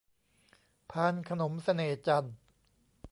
[0.91, 2.35] พานขนมเสน่ห์จันทร์